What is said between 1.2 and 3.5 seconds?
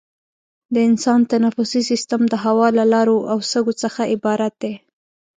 تنفسي سیستم د هوا له لارو او